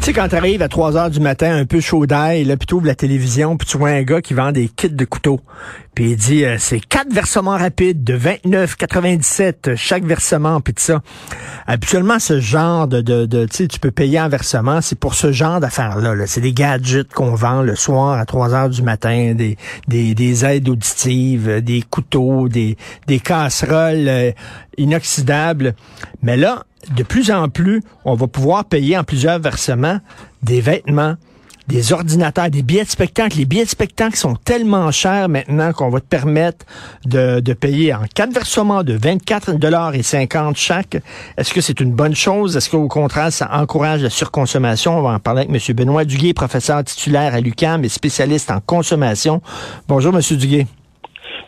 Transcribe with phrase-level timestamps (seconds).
[0.00, 2.66] Tu sais, quand t'arrives à 3 heures du matin, un peu chaud d'ail, là, puis
[2.66, 5.40] t'ouvres la télévision, puis tu vois un gars qui vend des kits de couteaux.
[5.94, 11.02] Puis il dit, euh, c'est quatre versements rapides de 29,97 chaque versement, puis tout ça.
[11.66, 15.14] Habituellement, ce genre de, de, de tu sais, tu peux payer en versement, c'est pour
[15.14, 16.14] ce genre d'affaires-là.
[16.14, 20.14] -là, c'est des gadgets qu'on vend le soir à 3 heures du matin, des, des,
[20.14, 24.32] des aides auditives, des couteaux, des, des casseroles euh,
[24.78, 25.74] inoxydables.
[26.22, 29.98] Mais là, de plus en plus, on va pouvoir payer en plusieurs versements
[30.42, 31.14] des vêtements,
[31.68, 33.36] des ordinateurs, des billets de spectacle.
[33.38, 36.66] Les billets de spectacle sont tellement chers maintenant qu'on va te permettre
[37.04, 40.96] de, de payer en quatre versements de 24 dollars et 50 chaque.
[41.36, 42.56] Est-ce que c'est une bonne chose?
[42.56, 44.98] Est-ce qu'au contraire, ça encourage la surconsommation?
[44.98, 45.76] On va en parler avec M.
[45.76, 49.40] Benoît Duguay, professeur titulaire à l'UQAM et spécialiste en consommation.
[49.86, 50.20] Bonjour, M.
[50.36, 50.66] Duguay.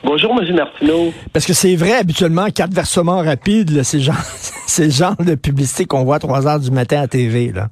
[0.05, 0.55] Bonjour, M.
[0.55, 1.13] Martineau.
[1.33, 4.15] Parce que c'est vrai, habituellement, quatre versements rapides, c'est genre,
[4.67, 7.69] c'est le genre de publicité qu'on voit à 3 heures du matin à TV, là.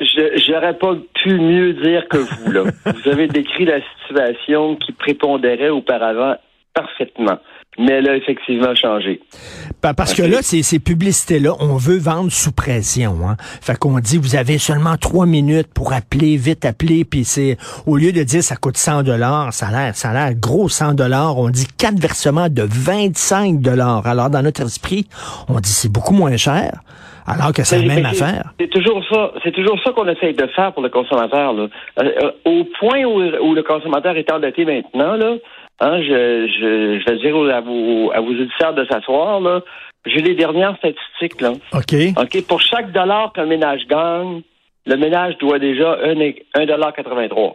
[0.00, 2.64] Je n'aurais pas pu mieux dire que vous, là.
[2.86, 6.36] vous avez décrit la situation qui prépondérait auparavant
[6.74, 7.38] parfaitement
[7.78, 9.20] mais elle a effectivement changé.
[9.80, 13.16] Parce que là, ces, ces publicités-là, on veut vendre sous pression.
[13.26, 13.36] Hein?
[13.62, 17.96] Fait qu'on dit, vous avez seulement trois minutes pour appeler, vite appeler, puis c'est au
[17.96, 20.94] lieu de dire ça coûte 100 dollars, ça a l'air, ça a l'air gros 100
[20.94, 21.38] dollars.
[21.38, 24.06] On dit quatre versements de 25 dollars.
[24.06, 25.06] Alors dans notre esprit,
[25.48, 26.80] on dit c'est beaucoup moins cher.
[27.26, 28.52] Alors que c'est la même affaire.
[28.58, 29.30] C'est toujours ça.
[29.44, 31.52] C'est toujours ça qu'on essaye de faire pour le consommateur.
[31.52, 31.68] Là.
[32.00, 35.36] Euh, au point où, où, le consommateur est endetté maintenant, là,
[35.80, 39.62] Hein, je, je, je vais dire à vos, à vos auditeurs de s'asseoir, là,
[40.06, 41.52] j'ai les dernières statistiques, là.
[41.72, 41.94] OK.
[42.16, 42.46] OK.
[42.46, 44.42] Pour chaque dollar qu'un ménage gagne,
[44.86, 47.54] le ménage doit déjà 1,83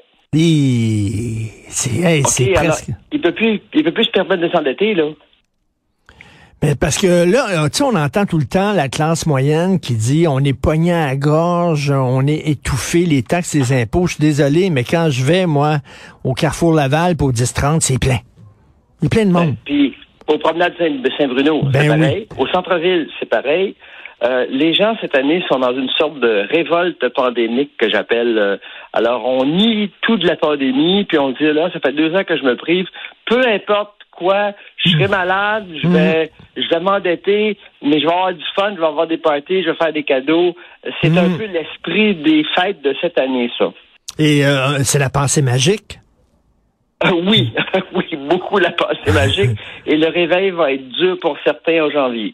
[1.70, 2.90] c'est hey, okay, presque...
[3.12, 5.10] il peut plus il peut plus se permettre de s'endetter là.
[6.64, 9.94] Mais parce que là, tu sais, on entend tout le temps la classe moyenne qui
[9.94, 14.08] dit on est pogné à la gorge, on est étouffé, les taxes, les impôts.
[14.08, 15.78] Je suis désolé, mais quand je vais, moi,
[16.24, 18.20] au Carrefour Laval pour 10-30, c'est plein.
[19.02, 19.50] Il est plein de monde.
[19.50, 19.96] Ben, puis,
[20.28, 22.28] au promenade Saint-Bruno, c'est ben pareil.
[22.38, 23.76] Au centre-ville, c'est pareil.
[24.24, 28.38] Euh, les gens cette année sont dans une sorte de révolte pandémique que j'appelle.
[28.38, 28.58] Euh,
[28.94, 32.24] alors, on nie tout de la pandémie, puis on dit là, ça fait deux ans
[32.24, 32.88] que je me prive.
[33.26, 38.34] Peu importe quoi, je serai malade, je vais, je vais m'endetter, mais je vais avoir
[38.34, 40.56] du fun, je vais avoir des parties, je vais faire des cadeaux.
[41.02, 43.72] C'est un peu l'esprit des fêtes de cette année, ça.
[44.18, 46.00] Et euh, c'est la pensée magique?
[47.04, 47.54] Euh, oui,
[47.94, 49.60] oui, beaucoup la pensée magique.
[49.86, 52.34] Et le réveil va être dur pour certains en janvier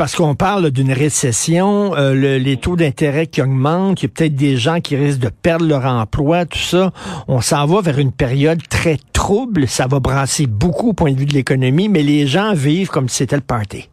[0.00, 4.34] parce qu'on parle d'une récession, euh, les taux d'intérêt qui augmentent, il y a peut-être
[4.34, 6.90] des gens qui risquent de perdre leur emploi, tout ça.
[7.28, 9.66] On s'en va vers une période très trouble.
[9.66, 13.10] Ça va brasser beaucoup au point de vue de l'économie, mais les gens vivent comme
[13.10, 13.90] si c'était le party.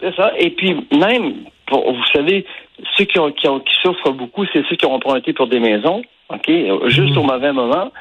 [0.00, 0.32] C'est ça.
[0.38, 2.46] Et puis même, vous savez,
[2.96, 3.46] ceux qui, ont, qui,
[3.82, 6.00] souffrent beaucoup, c'est ceux qui ont emprunté pour des maisons,
[6.30, 6.50] ok,
[6.86, 7.18] juste mmh.
[7.18, 7.92] au mauvais moment.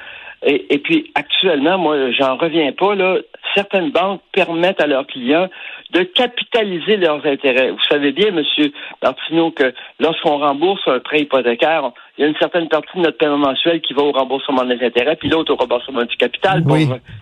[0.45, 3.17] Et, et, puis actuellement, moi, j'en reviens pas là.
[3.55, 5.49] Certaines banques permettent à leurs clients
[5.91, 7.71] de capitaliser leurs intérêts.
[7.71, 8.71] Vous savez bien, Monsieur
[9.03, 13.17] Martineau, que lorsqu'on rembourse un prêt hypothécaire, il y a une certaine partie de notre
[13.17, 16.77] paiement mensuel qui va au remboursement des intérêts, puis l'autre au remboursement du capital pour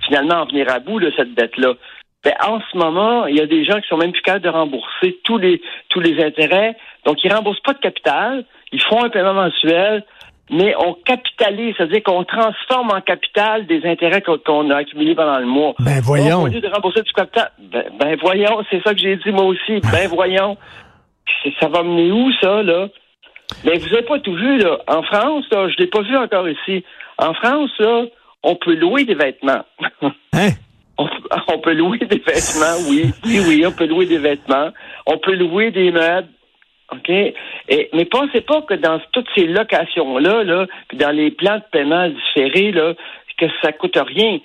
[0.05, 1.73] finalement en venir à bout de cette dette-là.
[2.23, 4.49] Ben, en ce moment, il y a des gens qui sont même plus capables de
[4.49, 6.75] rembourser tous les tous les intérêts,
[7.05, 10.03] donc ils remboursent pas de capital, ils font un paiement mensuel,
[10.49, 15.45] mais on capitalise, c'est-à-dire qu'on transforme en capital des intérêts qu'on a accumulés pendant le
[15.45, 15.75] mois.
[15.79, 16.43] Ben voyons.
[16.43, 19.45] au lieu de rembourser du capital, ben, ben voyons, c'est ça que j'ai dit moi
[19.45, 19.79] aussi.
[19.91, 20.57] Ben voyons.
[21.59, 22.87] Ça va mener où ça, là?
[23.63, 24.79] Mais vous n'avez pas tout vu, là.
[24.87, 26.83] En France, là, je ne l'ai pas vu encore ici.
[27.17, 28.05] En France, là,
[28.43, 29.63] on peut louer des vêtements.
[30.33, 30.51] Hein?
[30.97, 33.11] On, peut louer des vêtements, oui.
[33.25, 34.69] Oui, oui, on peut louer des vêtements.
[35.05, 36.27] On peut louer des meubles.
[36.91, 37.09] OK?
[37.09, 41.63] Et, mais pensez pas que dans toutes ces locations-là, là, puis dans les plans de
[41.71, 42.93] paiement différés, là,
[43.39, 44.39] que ça coûte rien.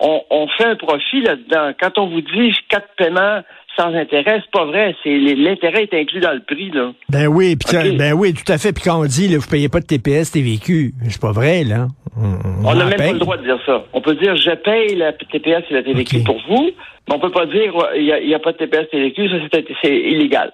[0.00, 1.72] On, on fait un profit là-dedans.
[1.80, 3.42] Quand on vous dit quatre paiements
[3.76, 4.94] sans intérêt, c'est pas vrai.
[5.02, 6.92] C'est l'intérêt est inclus dans le prix, là.
[7.08, 7.56] Ben oui,
[7.98, 8.72] ben oui, tout à fait.
[8.72, 11.88] Puis quand on dit là, vous payez pas de TPS, TVQ, c'est pas vrai, là.
[12.16, 13.84] On n'a même pas le droit de dire ça.
[13.92, 16.70] On peut dire je paye la TPS et la TVQ pour vous,
[17.08, 19.96] mais on peut pas dire il n'y a, a, pas de TPS TVQ, ça c'est
[19.96, 20.52] illégal.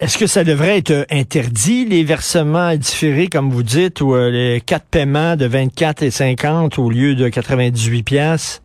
[0.00, 4.60] Est-ce que ça devrait être interdit, les versements différés, comme vous dites, ou euh, les
[4.60, 8.60] quatre paiements de 24 et 50 au lieu de 98 pièces?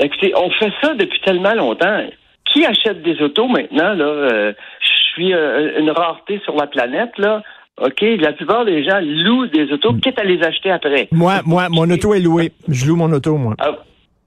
[0.00, 2.06] Écoutez, on fait ça depuis tellement longtemps.
[2.52, 3.94] Qui achète des autos maintenant?
[3.94, 7.16] Là, euh, je suis euh, une rareté sur la planète.
[7.18, 7.44] Là.
[7.80, 8.02] OK?
[8.18, 11.06] La plupart des gens louent des autos, quitte à les acheter après.
[11.12, 12.50] Moi, moi, mon auto est louée.
[12.66, 13.54] Je loue mon auto, moi.
[13.60, 13.78] Ah,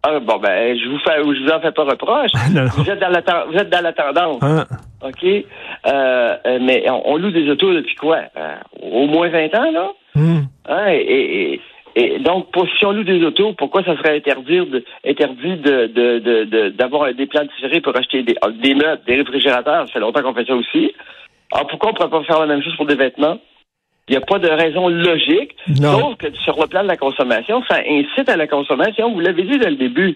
[0.08, 2.32] ah, bon, ben, je vous fais, je vous en fais pas reproche.
[2.54, 2.68] Non, non.
[2.78, 4.38] Vous êtes dans la, vous êtes dans la tendance.
[4.44, 4.66] Hein?
[5.04, 5.24] OK?
[5.24, 8.20] Euh, euh, mais on, on loue des autos depuis quoi?
[8.38, 9.92] Euh, au moins 20 ans, là?
[10.16, 10.46] Hum.
[10.68, 11.62] Hein, et, et-
[11.98, 15.88] et donc, pour, si on loue des autos, pourquoi ça serait interdit de, interdit de,
[15.88, 19.88] de, de, de- d'avoir des plans différés pour acheter des, des meubles, des réfrigérateurs?
[19.88, 20.94] Ça fait longtemps qu'on fait ça aussi.
[21.54, 23.38] Alors, pourquoi on ne pourrait pas faire la même chose pour des vêtements?
[24.08, 26.00] Il n'y a pas de raison logique, Non.
[26.00, 29.12] sauf que sur le plan de la consommation, ça incite à la consommation.
[29.12, 30.16] Vous l'avez dit dès le début.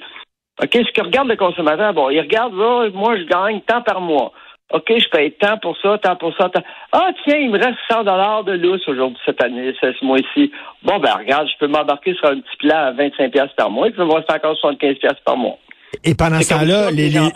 [0.61, 4.01] OK, ce que regarde le consommateur, bon, il regarde, là, moi, je gagne tant par
[4.01, 4.31] mois.
[4.71, 6.61] OK, je paye tant pour ça, tant pour ça, tant.
[6.91, 10.51] Ah, tiens, il me reste 100 dollars de lousse aujourd'hui, cette année, ce, mois-ci.
[10.83, 13.87] Bon, ben, regarde, je peux m'embarquer sur un petit plan à 25 pièces par mois,
[13.87, 15.57] et puis me reste encore 75 pièces par mois.
[16.03, 17.29] Et pendant ce C'est temps-là, les, les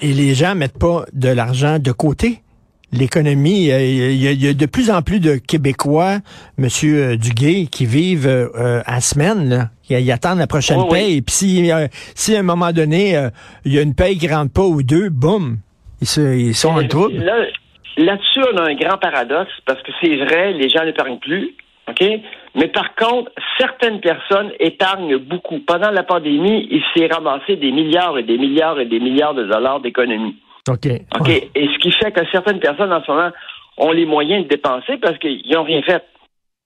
[0.00, 2.41] et les gens mettent pas de l'argent de côté?
[2.92, 6.18] L'économie, il y, a- il y a de plus en plus de Québécois,
[6.58, 9.70] Monsieur euh, Duguay, qui vivent euh, euh, à semaine, là.
[9.88, 11.16] Ils, ils attendent la prochaine Oui, paye.
[11.16, 13.30] Et puis si, euh, si à un moment donné, euh,
[13.64, 15.58] il y a une paye qui rentre pas ou deux, boum,
[16.02, 17.14] ils, se- ils sont en trouble.
[17.16, 17.46] Là,
[17.96, 21.54] là-dessus, on a un grand paradoxe parce que c'est vrai, les gens n'épargnent plus.
[21.88, 22.04] OK?
[22.54, 25.58] Mais par contre, certaines personnes épargnent beaucoup.
[25.66, 29.44] Pendant la pandémie, il s'est ramassé des milliards et des milliards et des milliards de
[29.44, 30.36] dollars d'économies.
[30.68, 30.86] OK.
[31.18, 31.26] OK?
[31.28, 31.50] Ouais.
[31.54, 33.30] Et ce qui fait que certaines personnes en ce moment
[33.78, 36.04] ont les moyens de dépenser parce qu'ils n'ont rien fait.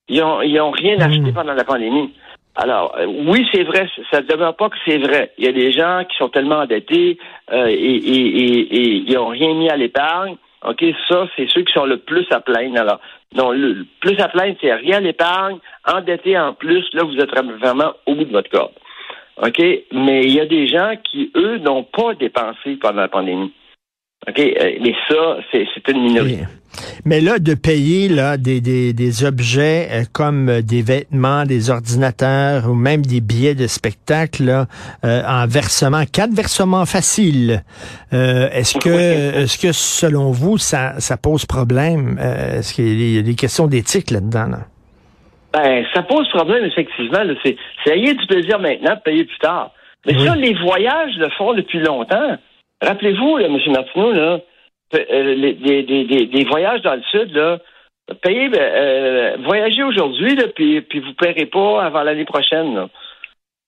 [0.08, 1.34] Ils n'ont ils ont rien acheté Mm.
[1.34, 2.12] pendant la pandémie.
[2.58, 5.32] Alors, euh, oui, c'est vrai, ça ne demeure pas que c'est vrai.
[5.36, 7.18] Il y a des gens qui sont tellement endettés
[7.52, 10.36] euh, et, et, et, et ils n'ont rien mis à l'épargne.
[10.66, 12.80] OK, ça, c'est ceux qui sont le plus à plaindre.
[12.80, 13.00] Alors,
[13.34, 17.16] non, le, le plus à plaindre, c'est rien à l'épargne, endetté en plus, là, vous
[17.18, 18.72] êtes vraiment au bout de votre corde.
[19.42, 19.58] OK?
[19.92, 23.52] Mais il y a des gens qui, eux, n'ont pas dépensé pendant la pandémie.
[24.28, 24.38] OK?
[24.38, 26.44] Euh, mais ça, c'est une minorité.
[27.06, 31.70] Mais là, de payer là des, des, des objets euh, comme euh, des vêtements, des
[31.70, 34.66] ordinateurs ou même des billets de spectacle là,
[35.04, 37.62] euh, en versement, quatre versements faciles.
[38.12, 38.90] euh, est-ce que
[39.42, 42.18] est-ce que selon vous ça, ça pose problème?
[42.20, 44.58] Euh, Est-ce qu'il y a des questions d'éthique là-dedans là?
[45.54, 47.20] Ben, ça pose problème, effectivement.
[47.42, 47.56] c'est
[47.90, 49.70] ayez du plaisir maintenant, payer plus tard.
[50.04, 50.26] Mais Oui.
[50.26, 52.36] ça, les voyages le font depuis longtemps.
[52.82, 53.58] Rappelez-vous, là, M.
[53.72, 54.40] Martineau, là,
[54.94, 57.58] euh, les- des, des, des, voyages dans le Sud, là,
[58.22, 62.74] payez, ben, euh, voyagez aujourd'hui, puis, puis vous ne paierez pas avant l'année prochaine.
[62.74, 62.88] Là.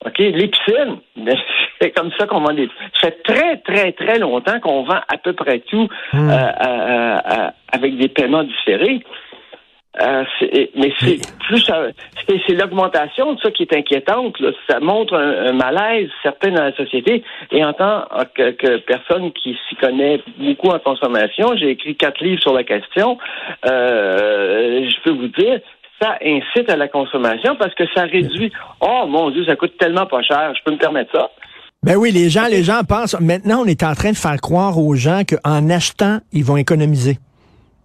[0.07, 0.19] OK?
[0.19, 1.37] Les piscines, ben,
[1.81, 2.69] c'est comme ça qu'on vend des.
[3.01, 6.31] Ça fait très, très, très longtemps qu'on vend à peu près tout Hmm.
[6.31, 9.01] euh, avec des paiements différés.
[10.01, 10.25] Euh,
[10.77, 11.19] mais c'est
[11.49, 14.39] plus c'est c'est l'augmentation de ça qui est inquiétante.
[14.41, 14.51] là.
[14.69, 17.25] Ça montre un, un malaise certain dans la société.
[17.51, 18.05] Et en tant
[18.35, 22.65] que, que personne qui s'y connaît beaucoup en consommation, j'ai écrit quatre livres sur la
[22.65, 23.19] question.
[23.67, 25.61] Euh, je peux vous dire,
[26.01, 28.53] ça incite à la consommation parce que ça réduit.
[28.81, 30.53] Oh mon Dieu, ça coûte tellement pas cher.
[30.57, 31.31] Je peux me permettre ça?
[31.83, 33.19] Ben oui, les gens, les gens pensent.
[33.21, 37.19] Maintenant, on est en train de faire croire aux gens qu'en achetant, ils vont économiser.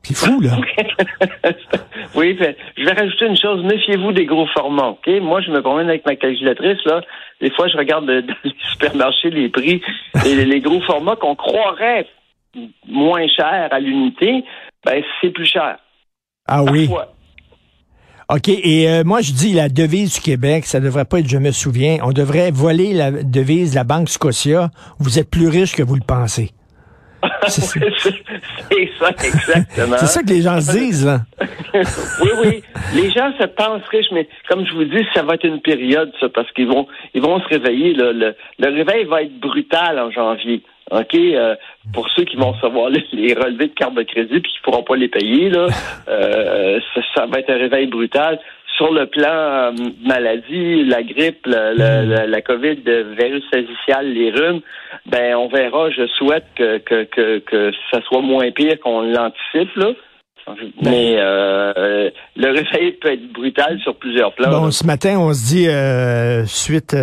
[0.04, 0.58] C'est fou là.
[2.16, 3.64] oui, fait, je vais rajouter une chose.
[3.64, 5.08] Méfiez-vous des gros formats, OK?
[5.22, 7.02] Moi, je me promène avec ma calculatrice, là.
[7.42, 9.82] Des fois, je regarde de- dans les supermarchés les prix.
[10.26, 12.08] Et les, gros formats qu'on croirait
[12.88, 14.44] moins cher à l'unité,
[14.86, 15.78] ben, c'est plus cher.
[16.48, 16.90] Ah oui.
[18.30, 21.38] OK, et euh, moi je dis la devise du Québec, ça devrait pas être je
[21.38, 21.98] me souviens.
[22.04, 24.72] On devrait voler la devise de la Banque Scotia.
[24.98, 26.52] Vous êtes plus riche que vous le pensez.
[27.50, 29.10] C'est ça.
[29.10, 29.98] exactement.
[29.98, 31.22] C'est ça que les gens se disent, là.
[32.22, 32.64] oui, oui.
[32.96, 36.12] Les gens se pensent riches, mais comme je vous dis, ça va être une période,
[36.20, 37.94] ça, parce qu'ils vont, ils vont se réveiller.
[37.94, 38.12] là.
[38.14, 40.62] Le, le réveil va être brutal en janvier.
[40.92, 41.16] OK?
[41.16, 41.56] Euh,
[41.94, 44.64] pour ceux qui vont recevoir les, les relevés de carte de crédit puis qui ne
[44.64, 45.68] pourront pas les payer, là,
[46.08, 48.40] euh, ça, ça va être un réveil brutal.
[48.84, 49.72] Sur le plan euh,
[50.06, 54.62] maladie, la grippe, le- la, la COVID, le virus syncytial, les rhumes,
[55.06, 55.90] ben on verra.
[55.92, 59.92] Je souhaite que, que, que, que ça soit moins pire qu'on l'anticipe, là.
[60.82, 64.50] Mais euh, le réveil peut être brutal sur plusieurs plans.
[64.50, 66.94] Bon, ce matin, on se dit, euh, suite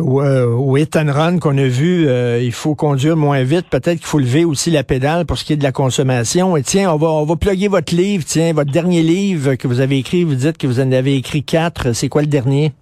[0.00, 3.68] au, euh, au hit and run qu'on a vu, euh, il faut conduire moins vite.
[3.70, 6.56] Peut-être qu'il faut lever aussi la pédale pour ce qui est de la consommation.
[6.56, 8.24] Et tiens, on va, on va plugger votre livre.
[8.24, 11.44] Tiens, votre dernier livre que vous avez écrit, vous dites que vous en avez écrit
[11.44, 11.92] quatre.
[11.92, 12.72] C'est quoi le dernier?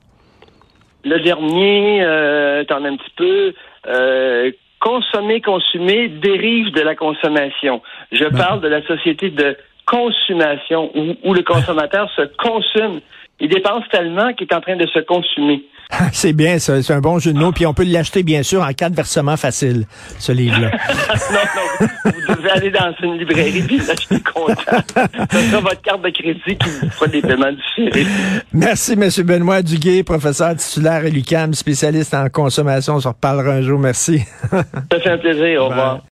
[1.04, 3.52] Le dernier, euh, t'en as un petit peu.
[3.86, 7.82] Euh, consommer, consumer, dérive de la consommation.
[8.12, 9.56] Je parle de la société de
[9.86, 13.00] consommation où, où le consommateur se consume.
[13.40, 15.64] Il dépense tellement qu'il est en train de se consumer.
[16.12, 16.82] c'est bien, ça.
[16.82, 17.52] C'est un bon jeu de mots.
[17.52, 19.86] Puis on peut l'acheter, bien sûr, en quatre versements faciles,
[20.18, 20.70] ce livre-là.
[21.32, 24.82] non, non, vous devez aller dans une librairie puis l'acheter content.
[25.32, 28.06] Ce sera votre carte de crédit qui vous fera des paiements différés.
[28.52, 29.08] Merci, M.
[29.24, 32.94] Benoît Duguay, professeur titulaire à l'UQAM, spécialiste en consommation.
[32.94, 33.78] On se reparlera un jour.
[33.78, 34.22] Merci.
[34.50, 35.62] ça fait un plaisir.
[35.62, 36.00] Au revoir.